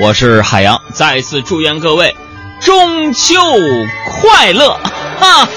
[0.00, 2.16] 我是海洋，再次祝愿各位
[2.60, 3.36] 中秋
[4.10, 4.76] 快乐
[5.20, 5.48] 哈！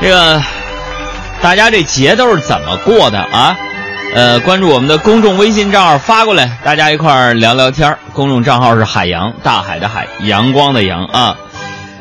[0.00, 0.40] 这个
[1.42, 3.56] 大家这节都是怎么过的啊？
[4.14, 7.96] 呃，关注我们的公众微信账号发过来，大家一块儿聊聊天。
[8.12, 11.36] 公众账号是海洋，大海的海，阳光的阳啊。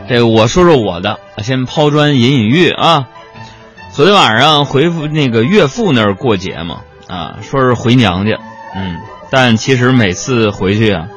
[0.07, 3.05] 这个我说说我的，先抛砖引引玉啊。
[3.91, 8.37] 昨天晚上回复那个岳父那儿过节嘛，啊，说是回娘家，
[8.75, 8.97] 嗯，
[9.31, 11.07] 但其实每次回去啊，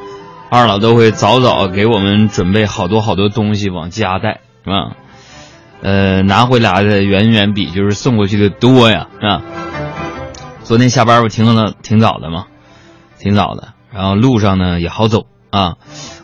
[0.50, 4.96] 二老都会早早给我们准备好多好多东西往家带，是吧？
[5.82, 9.42] 呃，拿回来的远远比就是送过去的多呀，啊。
[10.62, 12.46] 昨天下班不挺了挺早的吗？
[13.18, 15.76] 挺早的，然后路上呢也好走啊，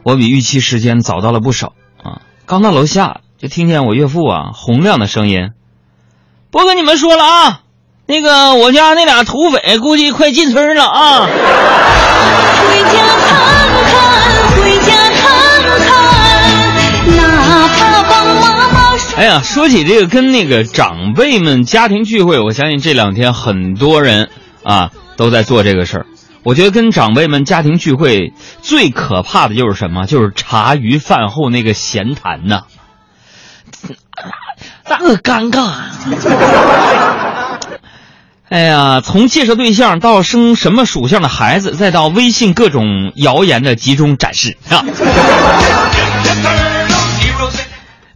[0.05, 2.22] 我比预期时间早到了不少啊。
[2.46, 5.50] 刚到楼下就听见我岳父啊洪亮的声音
[6.50, 7.60] ：“不跟你们说了啊，
[8.08, 11.30] 那个我家那俩土匪估计快进村了啊。”回
[12.82, 13.36] 家看
[13.84, 14.00] 看，
[14.56, 15.20] 回家看
[15.84, 15.92] 看，
[17.16, 24.30] 哪怕帮妈妈哎呀，说起这个跟那个长辈们家庭聚会，我相信这两天很多人
[24.64, 26.06] 啊都在做这个事儿。
[26.44, 30.06] 我觉得跟长辈们家庭聚会最可怕的就是什么？
[30.06, 32.62] 就是茶余饭后那个闲谈呐，
[34.88, 35.90] 那个尴尬啊！
[38.48, 44.84] 哎呀，从介绍对象到生什么属相的孩子，再到微信各种谣言的集中展示 啊。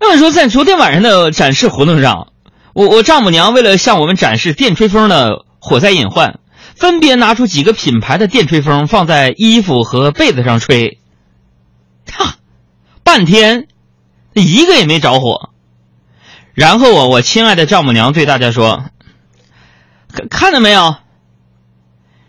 [0.00, 2.28] 那么说，在昨天晚上的展示活动上，
[2.72, 6.38] 我我丈母娘为了向我们展示电吹风的火灾隐患，
[6.76, 10.98] 分别拿出几个品牌的电吹风放在衣服和被子上吹，
[12.10, 12.36] 哈，
[13.04, 13.66] 半天，
[14.32, 15.50] 一个也没着火。
[16.54, 18.84] 然后啊，我亲爱的丈母娘对大家说
[20.12, 20.96] ：“看看到没有？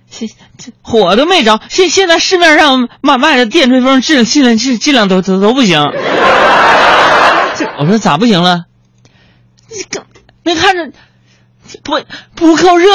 [0.10, 5.82] 现这火都没着，现现在市面上卖卖的电吹风质质量质质量都都都不行。”
[7.58, 8.66] 这我说咋不行了？
[9.70, 10.06] 你看，
[10.44, 10.92] 没看着
[11.84, 12.00] 不
[12.36, 12.88] 不够热。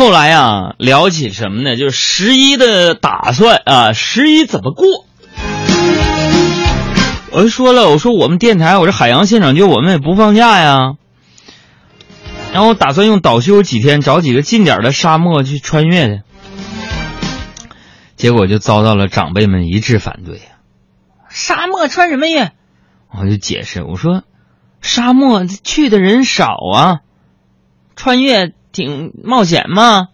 [0.00, 1.76] 后来啊，聊起什么呢？
[1.76, 4.86] 就是十一的打算啊，十一怎么过？
[7.30, 10.94] 我就说了，我说我们电台，我这海洋现场就我们也不放假呀。
[12.54, 16.22] 然后我打算用倒休几天，找几个近点的沙漠去穿越去。
[18.16, 20.44] 结果就遭到了长辈们一致反对呀。
[21.28, 22.52] 沙漠穿什么越？
[23.10, 24.22] 我就解释，我说
[24.80, 27.00] 沙漠去的人少啊，
[27.96, 30.08] 穿越挺冒险嘛，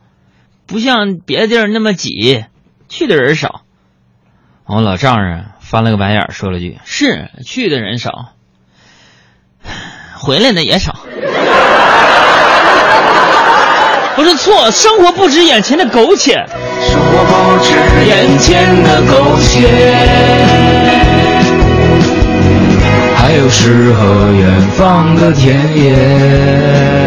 [0.66, 2.44] 不像别的地儿那么挤，
[2.88, 3.62] 去的人少。
[4.64, 8.32] 我老丈人翻了个白眼儿，说了句：“是去的人少，
[10.18, 10.96] 回来的也少。”
[14.16, 16.32] 不是错，生活不止眼前的苟且。
[16.80, 17.76] 生活不止
[18.08, 19.68] 眼前的苟且，
[23.14, 27.05] 还有诗和远方的田野。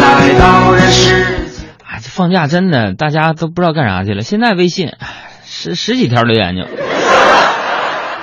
[0.00, 1.68] 来到人世间。
[1.84, 4.22] 啊，这放假真的大家都不知道干啥去了。
[4.22, 4.92] 现在微信
[5.44, 6.62] 十十几条留言就，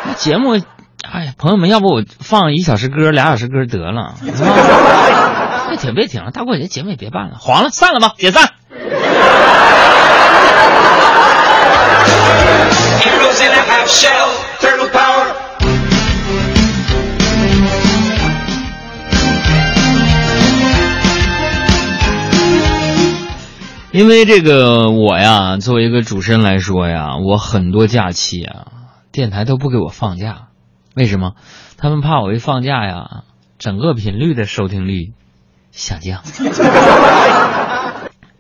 [0.06, 0.60] 那节目，
[1.10, 4.16] 哎呀，朋友们，要不我放一小时歌，俩小时歌得了。
[5.70, 8.50] 别停，别停了，大过节节目也别办了，黄了，散了吧，解散。
[13.00, 14.30] Heroes in a half shell,
[23.94, 28.66] 因为这个我呀，作为一个主持人来说呀，我很多假期啊，
[29.12, 30.48] 电台都不给我放假，
[30.96, 31.36] 为什么？
[31.78, 33.24] 他们怕我一放假呀，
[33.60, 35.14] 整个频率的收听率
[35.70, 36.42] 下降， 是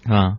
[0.09, 0.37] 吧？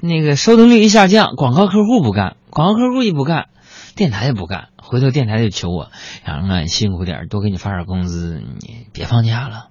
[0.00, 3.48] 那个收听率一下降，广告客户不干，广告客户一不干，
[3.94, 5.90] 电台也不干，回头电台就求我，
[6.26, 9.66] 杨啊，辛苦点儿，多给你发点工资，你别放假了。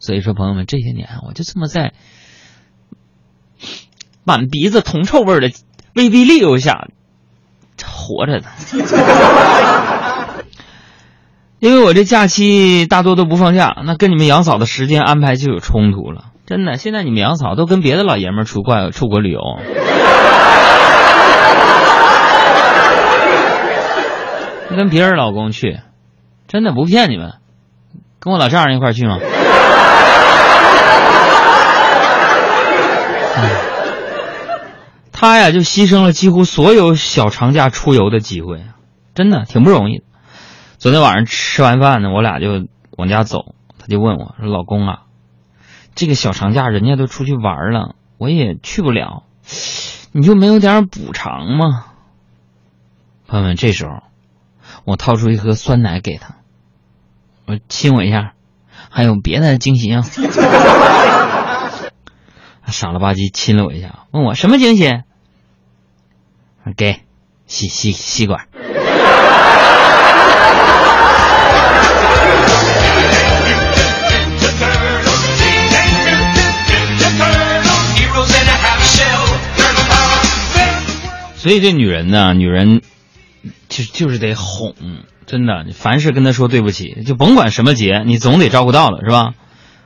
[0.00, 1.92] 所以说，朋友们，这些年我就这么在
[4.28, 5.50] 满鼻子铜臭味的
[5.94, 6.88] 威逼利诱下
[7.82, 8.44] 活着的。
[11.60, 16.26] 因为我这假期大多都不放假，那跟你们杨嫂的时间安排就有冲突了。
[16.44, 19.40] 真的，现在你们杨嫂都跟别的老爷们儿出国出国旅游，
[24.76, 25.80] 跟别人老公去，
[26.46, 27.32] 真的不骗你们，
[28.20, 29.18] 跟我老丈人一块去吗？
[35.20, 38.62] 他呀就牺牲了几乎所有小长假出游的机会，
[39.16, 40.04] 真的挺不容易。
[40.76, 45.02] 昨天晚上吃完饭呢，我俩就往家走，他就问我说：“老公啊，
[45.96, 49.24] 这个小长假人家都出去玩了，我也去不了，
[50.12, 51.86] 你就没有点补偿吗？”
[53.26, 54.04] 朋友们，这时候
[54.84, 56.36] 我掏出一盒酸奶给他，
[57.44, 58.34] 我亲我一下，
[58.88, 60.02] 还有别的惊喜啊？
[62.68, 65.00] 他傻了吧唧亲了我一下，问我什么惊喜？
[66.76, 67.00] 给
[67.46, 68.46] 吸吸吸管。
[81.36, 82.82] 所以这女人呢，女人
[83.70, 84.74] 就就是得哄，
[85.24, 89.32] 真的，凡事跟她说对不起，就甭管什么节，你总得照顾到了，是吧？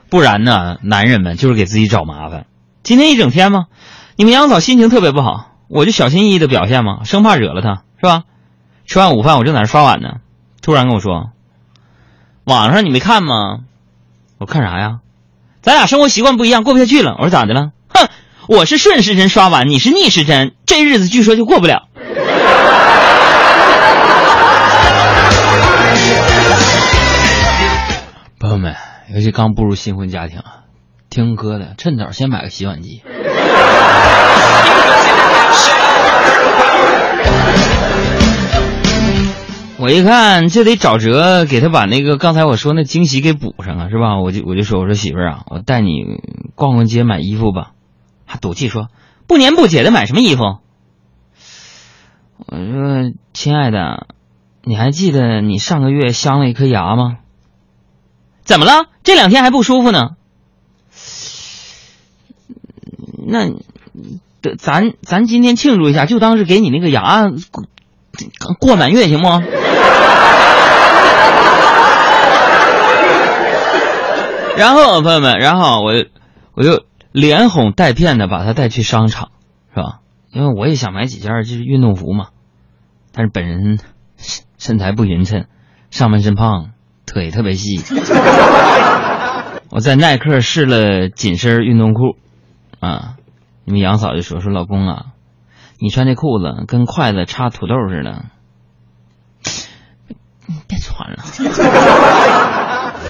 [0.09, 2.45] 不然呢，男人们就是给自己找麻烦。
[2.83, 3.67] 今天一整天嘛，
[4.17, 8.23] 你们杨嫂心情特别不好，我就小心翼翼的表现嘛，生怕惹了她，是吧？
[8.85, 10.15] 吃完午饭，我正在那刷碗呢，
[10.61, 11.29] 突然跟我说
[12.43, 13.59] ：“网上你没看吗？”
[14.37, 14.99] 我看啥呀？
[15.61, 17.15] 咱俩生活习惯不一样，过不下去了。
[17.19, 17.71] 我说咋的了？
[17.87, 18.09] 哼，
[18.49, 21.87] 我是顺时针刷碗，你是逆时针，这日子据说就过不了。
[28.39, 28.75] 朋友们，
[29.13, 30.62] 尤其刚步入新婚家庭啊，
[31.13, 33.03] 听哥的，趁早先买个洗碗机。
[39.77, 44.19] 我一看，这得找辙给他把那个刚才我说那惊喜给补上啊，是吧？
[44.19, 46.03] 我就我就说，我说媳妇儿啊，我带你
[46.55, 47.73] 逛逛街买衣服吧。
[48.25, 48.87] 还赌气说
[49.27, 50.41] 不年不节的买什么衣服？
[52.47, 54.07] 我说亲爱的，
[54.63, 57.17] 你还记得你上个月镶了一颗牙吗？
[58.43, 58.87] 怎么了？
[59.03, 60.15] 这两天还不舒服呢？
[63.33, 63.49] 那，
[64.41, 67.65] 得咱咱今天庆祝一下，就当是给你那个牙过
[68.59, 69.27] 过满月，行不？
[74.55, 75.93] 然后朋友们，然后我
[76.53, 79.31] 我就连哄带骗的把他带去商场，
[79.73, 80.01] 是吧？
[80.31, 82.27] 因为我也想买几件就是运动服嘛，
[83.11, 83.79] 但是本人
[84.17, 85.45] 身身材不匀称，
[85.89, 86.69] 上半身胖，
[87.07, 87.81] 腿特别细。
[89.73, 92.15] 我在耐克试了紧身运动裤，
[92.79, 93.15] 啊，
[93.65, 95.05] 你们杨嫂就说说老公啊，
[95.79, 98.25] 你穿这裤子跟筷子插土豆似的，
[100.67, 101.23] 别穿了。